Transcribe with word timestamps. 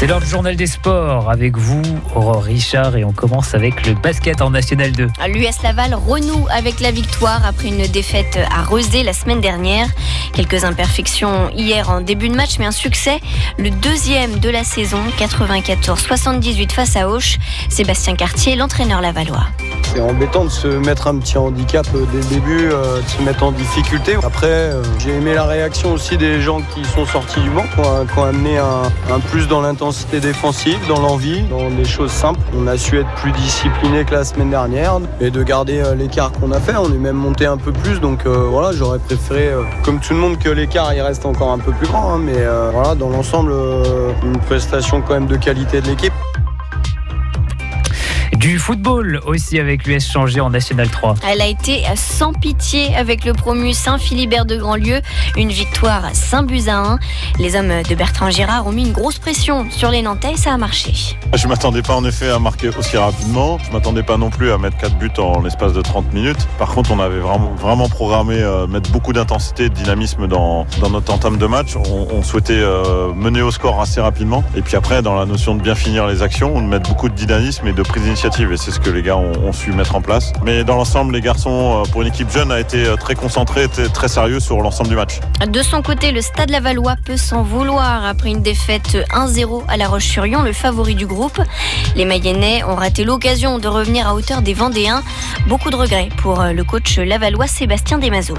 C'est 0.00 0.06
l'heure 0.06 0.20
du 0.20 0.26
journal 0.26 0.56
des 0.56 0.66
sports 0.66 1.30
avec 1.30 1.58
vous, 1.58 1.82
Aurore 2.14 2.44
Richard, 2.44 2.96
et 2.96 3.04
on 3.04 3.12
commence 3.12 3.52
avec 3.52 3.86
le 3.86 3.92
basket 3.92 4.40
en 4.40 4.48
National 4.48 4.92
2. 4.92 5.08
L'US 5.28 5.62
Laval 5.62 5.92
renoue 5.92 6.46
avec 6.50 6.80
la 6.80 6.90
victoire 6.90 7.44
après 7.44 7.68
une 7.68 7.86
défaite 7.86 8.38
à 8.50 8.62
Rezé 8.62 9.02
la 9.02 9.12
semaine 9.12 9.42
dernière. 9.42 9.88
Quelques 10.32 10.64
imperfections 10.64 11.50
hier 11.50 11.90
en 11.90 12.00
début 12.00 12.30
de 12.30 12.34
match, 12.34 12.58
mais 12.58 12.64
un 12.64 12.72
succès, 12.72 13.20
le 13.58 13.68
deuxième 13.68 14.38
de 14.38 14.48
la 14.48 14.64
saison, 14.64 15.02
94-78 15.18 16.72
face 16.72 16.96
à 16.96 17.06
Auch. 17.06 17.36
Sébastien 17.68 18.16
Cartier, 18.16 18.56
l'entraîneur 18.56 19.02
lavallois. 19.02 19.48
C'est 19.92 20.00
embêtant 20.00 20.44
de 20.44 20.50
se 20.50 20.68
mettre 20.68 21.08
un 21.08 21.18
petit 21.18 21.36
handicap 21.36 21.84
dès 21.92 22.18
le 22.18 22.24
début, 22.24 22.68
euh, 22.70 23.00
de 23.00 23.08
se 23.08 23.22
mettre 23.22 23.42
en 23.42 23.50
difficulté. 23.50 24.16
Après, 24.22 24.46
euh, 24.46 24.82
j'ai 24.98 25.16
aimé 25.16 25.34
la 25.34 25.44
réaction 25.44 25.92
aussi 25.92 26.16
des 26.16 26.40
gens 26.40 26.60
qui 26.74 26.84
sont 26.84 27.04
sortis 27.04 27.40
du 27.40 27.50
banc, 27.50 27.64
qui 27.74 28.18
ont, 28.18 28.22
amené 28.24 28.58
un, 28.58 29.18
plus 29.30 29.48
dans 29.48 29.60
l'intensité 29.60 30.20
défensive, 30.20 30.78
dans 30.88 31.00
l'envie, 31.00 31.42
dans 31.42 31.70
des 31.70 31.84
choses 31.84 32.12
simples. 32.12 32.40
On 32.56 32.66
a 32.68 32.76
su 32.76 32.98
être 32.98 33.12
plus 33.16 33.32
discipliné 33.32 34.04
que 34.04 34.12
la 34.12 34.24
semaine 34.24 34.50
dernière 34.50 35.00
et 35.20 35.30
de 35.30 35.42
garder 35.42 35.80
euh, 35.80 35.94
l'écart 35.94 36.30
qu'on 36.32 36.52
a 36.52 36.60
fait. 36.60 36.76
On 36.76 36.92
est 36.92 36.98
même 36.98 37.16
monté 37.16 37.46
un 37.46 37.56
peu 37.56 37.72
plus, 37.72 38.00
donc 38.00 38.26
euh, 38.26 38.46
voilà, 38.48 38.72
j'aurais 38.72 39.00
préféré, 39.00 39.48
euh, 39.48 39.62
comme 39.84 39.98
tout 39.98 40.14
le 40.14 40.20
monde, 40.20 40.38
que 40.38 40.48
l'écart 40.48 40.94
il 40.94 41.00
reste 41.00 41.26
encore 41.26 41.50
un 41.50 41.58
peu 41.58 41.72
plus 41.72 41.88
grand. 41.88 42.14
hein, 42.14 42.20
mais 42.22 42.36
euh, 42.36 42.70
voilà, 42.72 42.94
dans 42.94 43.08
l'ensemble, 43.08 43.50
euh, 43.52 44.12
une 44.22 44.38
prestation 44.38 45.00
quand 45.00 45.14
même 45.14 45.26
de 45.26 45.36
qualité 45.36 45.80
de 45.80 45.88
l'équipe. 45.88 46.12
Du 48.40 48.58
football 48.58 49.20
aussi 49.26 49.58
avec 49.58 49.86
l'US 49.86 50.10
changé 50.10 50.40
en 50.40 50.48
National 50.48 50.88
3. 50.88 51.16
Elle 51.30 51.42
a 51.42 51.46
été 51.46 51.82
sans 51.94 52.32
pitié 52.32 52.96
avec 52.96 53.26
le 53.26 53.34
promu 53.34 53.74
Saint-Philibert 53.74 54.46
de 54.46 54.56
Grandlieu. 54.56 55.02
Une 55.36 55.50
victoire 55.50 56.04
5 56.14 56.46
buts 56.46 56.62
à 56.68 56.78
1. 56.78 56.98
Les 57.38 57.54
hommes 57.54 57.82
de 57.86 57.94
Bertrand 57.94 58.30
Girard 58.30 58.66
ont 58.66 58.72
mis 58.72 58.86
une 58.86 58.94
grosse 58.94 59.18
pression 59.18 59.66
sur 59.70 59.90
les 59.90 60.00
Nantais 60.00 60.32
et 60.32 60.36
ça 60.38 60.54
a 60.54 60.56
marché. 60.56 61.18
Je 61.34 61.46
m'attendais 61.48 61.82
pas 61.82 61.94
en 61.94 62.02
effet 62.06 62.30
à 62.30 62.38
marquer 62.38 62.70
aussi 62.70 62.96
rapidement. 62.96 63.58
Je 63.58 63.72
m'attendais 63.72 64.02
pas 64.02 64.16
non 64.16 64.30
plus 64.30 64.52
à 64.52 64.56
mettre 64.56 64.78
4 64.78 64.96
buts 64.96 65.10
en 65.18 65.42
l'espace 65.42 65.74
de 65.74 65.82
30 65.82 66.10
minutes. 66.14 66.48
Par 66.58 66.70
contre, 66.70 66.92
on 66.92 66.98
avait 66.98 67.20
vraiment, 67.20 67.52
vraiment 67.58 67.90
programmé 67.90 68.36
euh, 68.36 68.66
mettre 68.66 68.90
beaucoup 68.90 69.12
d'intensité 69.12 69.64
et 69.64 69.68
de 69.68 69.74
dynamisme 69.74 70.28
dans, 70.28 70.64
dans 70.80 70.88
notre 70.88 71.12
entame 71.12 71.36
de 71.36 71.46
match. 71.46 71.76
On, 71.76 72.08
on 72.10 72.22
souhaitait 72.22 72.54
euh, 72.54 73.12
mener 73.12 73.42
au 73.42 73.50
score 73.50 73.82
assez 73.82 74.00
rapidement. 74.00 74.42
Et 74.56 74.62
puis 74.62 74.76
après, 74.76 75.02
dans 75.02 75.14
la 75.14 75.26
notion 75.26 75.54
de 75.54 75.60
bien 75.60 75.74
finir 75.74 76.06
les 76.06 76.22
actions, 76.22 76.56
on 76.56 76.62
met 76.62 76.78
beaucoup 76.78 77.10
de 77.10 77.14
dynamisme 77.14 77.68
et 77.68 77.74
de 77.74 77.82
prise 77.82 78.04
d'initiative. 78.04 78.29
Et 78.38 78.56
c'est 78.56 78.70
ce 78.70 78.78
que 78.78 78.90
les 78.90 79.02
gars 79.02 79.16
ont, 79.16 79.32
ont 79.44 79.52
su 79.52 79.72
mettre 79.72 79.96
en 79.96 80.00
place. 80.00 80.32
Mais 80.44 80.62
dans 80.62 80.76
l'ensemble, 80.76 81.12
les 81.12 81.20
garçons, 81.20 81.82
euh, 81.82 81.90
pour 81.90 82.02
une 82.02 82.08
équipe 82.08 82.30
jeune, 82.30 82.52
a 82.52 82.60
été 82.60 82.86
euh, 82.86 82.96
très 82.96 83.14
concentré, 83.14 83.68
très, 83.68 83.88
très 83.88 84.08
sérieux 84.08 84.40
sur 84.40 84.60
l'ensemble 84.60 84.88
du 84.88 84.94
match. 84.94 85.18
De 85.46 85.62
son 85.62 85.82
côté, 85.82 86.12
le 86.12 86.22
Stade 86.22 86.48
Lavallois 86.48 86.94
peut 87.04 87.16
s'en 87.16 87.42
vouloir 87.42 88.06
après 88.06 88.30
une 88.30 88.40
défaite 88.40 88.96
1-0 89.12 89.64
à 89.68 89.76
La 89.76 89.88
Roche-sur-Yon, 89.88 90.42
le 90.42 90.52
favori 90.52 90.94
du 90.94 91.06
groupe. 91.06 91.40
Les 91.96 92.04
Mayennais 92.04 92.62
ont 92.64 92.76
raté 92.76 93.04
l'occasion 93.04 93.58
de 93.58 93.68
revenir 93.68 94.08
à 94.08 94.14
hauteur 94.14 94.42
des 94.42 94.54
Vendéens. 94.54 95.02
Beaucoup 95.48 95.70
de 95.70 95.76
regrets 95.76 96.08
pour 96.18 96.42
le 96.42 96.64
coach 96.64 96.98
lavallois 96.98 97.48
Sébastien 97.48 97.98
Desmazeaux. 97.98 98.38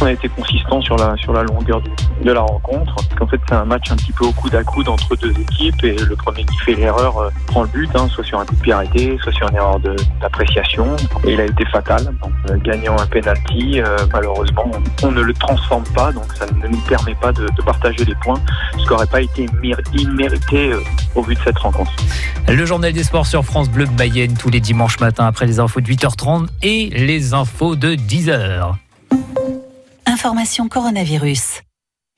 On 0.00 0.06
a 0.06 0.12
été 0.12 0.28
consistant 0.28 0.80
sur 0.80 0.96
la, 0.96 1.16
sur 1.16 1.32
la 1.32 1.42
longueur 1.42 1.80
de, 1.80 1.90
de 2.24 2.32
la 2.32 2.40
rencontre. 2.40 2.94
Parce 2.94 3.14
qu'en 3.18 3.26
fait, 3.26 3.40
c'est 3.48 3.54
un 3.54 3.64
match 3.64 3.90
un 3.90 3.96
petit 3.96 4.12
peu 4.12 4.24
au 4.24 4.32
coude 4.32 4.54
à 4.54 4.62
coude 4.62 4.88
entre 4.88 5.16
deux 5.16 5.32
équipes 5.32 5.84
et 5.84 5.96
le 5.96 6.16
premier 6.16 6.44
qui 6.44 6.56
fait 6.58 6.74
l'erreur 6.74 7.18
euh, 7.18 7.30
prend 7.46 7.62
le 7.62 7.68
but, 7.68 7.90
hein, 7.94 8.08
soit 8.08 8.24
sur 8.24 8.38
un 8.40 8.44
coup 8.44 8.54
de 8.54 8.60
pied 8.60 8.72
arrêté, 8.72 9.18
soit 9.22 9.31
sur 9.32 9.48
une 9.48 9.56
erreur 9.56 9.80
d'appréciation. 10.20 10.96
Et 11.24 11.32
il 11.32 11.40
a 11.40 11.44
été 11.44 11.64
fatal. 11.66 12.04
Donc, 12.04 12.32
euh, 12.50 12.56
gagnant 12.58 12.98
un 12.98 13.06
penalty, 13.06 13.80
euh, 13.80 13.96
malheureusement, 14.12 14.70
on, 15.02 15.06
on 15.06 15.12
ne 15.12 15.20
le 15.20 15.34
transforme 15.34 15.84
pas, 15.94 16.12
donc 16.12 16.32
ça 16.34 16.46
ne 16.46 16.68
nous 16.68 16.80
permet 16.88 17.14
pas 17.14 17.32
de, 17.32 17.46
de 17.46 17.62
partager 17.62 18.04
les 18.04 18.14
points, 18.16 18.40
ce 18.72 18.78
qui 18.78 18.88
n'aurait 18.88 19.06
pas 19.06 19.22
été 19.22 19.46
immérité 19.94 20.72
euh, 20.72 20.80
au 21.14 21.22
vu 21.22 21.34
de 21.34 21.40
cette 21.44 21.58
rencontre. 21.58 21.92
Le 22.48 22.64
journal 22.66 22.92
des 22.92 23.04
sports 23.04 23.26
sur 23.26 23.44
France 23.44 23.68
Bleu 23.68 23.86
Mayenne 23.98 24.36
tous 24.36 24.50
les 24.50 24.60
dimanches 24.60 24.98
matins 25.00 25.26
après 25.26 25.46
les 25.46 25.60
infos 25.60 25.80
de 25.80 25.86
8h30 25.86 26.48
et 26.62 26.90
les 26.90 27.34
infos 27.34 27.76
de 27.76 27.94
10h. 27.94 28.74
Information 30.06 30.68
coronavirus. 30.68 31.62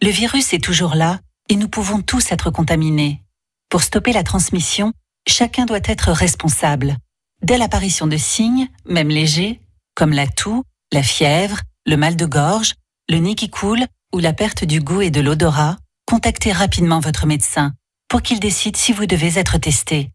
Le 0.02 0.08
virus 0.08 0.52
est 0.52 0.62
toujours 0.62 0.94
là 0.94 1.18
et 1.48 1.56
nous 1.56 1.68
pouvons 1.68 2.00
tous 2.00 2.32
être 2.32 2.50
contaminés. 2.50 3.20
Pour 3.68 3.82
stopper 3.82 4.12
la 4.12 4.22
transmission, 4.22 4.92
chacun 5.28 5.66
doit 5.66 5.80
être 5.84 6.10
responsable. 6.10 6.96
Dès 7.42 7.58
l'apparition 7.58 8.06
de 8.06 8.16
signes, 8.16 8.68
même 8.86 9.08
légers, 9.08 9.60
comme 9.94 10.12
la 10.12 10.26
toux, 10.26 10.64
la 10.92 11.02
fièvre, 11.02 11.60
le 11.86 11.96
mal 11.96 12.16
de 12.16 12.26
gorge, 12.26 12.74
le 13.08 13.18
nez 13.18 13.34
qui 13.34 13.50
coule 13.50 13.84
ou 14.14 14.18
la 14.18 14.32
perte 14.32 14.64
du 14.64 14.80
goût 14.80 15.02
et 15.02 15.10
de 15.10 15.20
l'odorat, 15.20 15.76
contactez 16.06 16.52
rapidement 16.52 17.00
votre 17.00 17.26
médecin 17.26 17.74
pour 18.08 18.22
qu'il 18.22 18.40
décide 18.40 18.76
si 18.76 18.92
vous 18.92 19.06
devez 19.06 19.38
être 19.38 19.58
testé. 19.58 20.10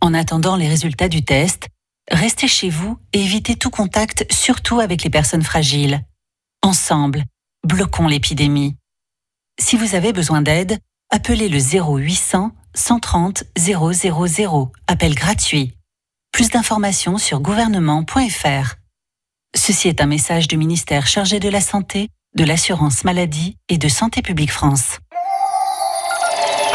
En 0.00 0.14
attendant 0.14 0.56
les 0.56 0.68
résultats 0.68 1.08
du 1.08 1.24
test, 1.24 1.68
restez 2.10 2.48
chez 2.48 2.70
vous 2.70 2.98
et 3.12 3.22
évitez 3.22 3.56
tout 3.56 3.70
contact, 3.70 4.26
surtout 4.32 4.80
avec 4.80 5.02
les 5.04 5.10
personnes 5.10 5.42
fragiles. 5.42 6.02
Ensemble, 6.62 7.24
bloquons 7.66 8.08
l'épidémie. 8.08 8.76
Si 9.60 9.76
vous 9.76 9.94
avez 9.94 10.12
besoin 10.12 10.42
d'aide, 10.42 10.78
appelez 11.10 11.48
le 11.48 11.58
0800 11.58 12.52
130 12.74 13.44
000, 13.56 14.72
appel 14.86 15.14
gratuit. 15.14 15.74
Plus 16.34 16.50
d'informations 16.50 17.16
sur 17.16 17.38
gouvernement.fr. 17.38 18.74
Ceci 19.54 19.86
est 19.86 20.00
un 20.00 20.06
message 20.06 20.48
du 20.48 20.56
ministère 20.56 21.06
chargé 21.06 21.38
de 21.38 21.48
la 21.48 21.60
Santé, 21.60 22.08
de 22.34 22.42
l'Assurance 22.42 23.04
Maladie 23.04 23.56
et 23.68 23.78
de 23.78 23.86
Santé 23.86 24.20
publique 24.20 24.50
France. 24.50 24.98